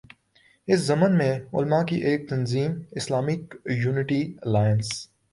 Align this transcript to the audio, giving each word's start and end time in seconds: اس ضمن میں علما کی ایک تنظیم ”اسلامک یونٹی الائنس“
اس 0.67 0.79
ضمن 0.79 1.17
میں 1.17 1.33
علما 1.53 1.81
کی 1.83 1.95
ایک 2.09 2.27
تنظیم 2.29 2.71
”اسلامک 2.91 3.55
یونٹی 3.73 4.21
الائنس“ 4.41 4.89